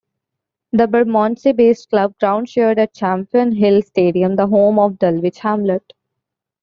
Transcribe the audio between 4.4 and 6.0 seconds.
home of Dulwich Hamlet.